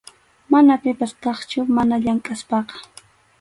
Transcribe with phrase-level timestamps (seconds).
[0.51, 2.75] Mana pipas kaqchu mana llamk’aspaqa.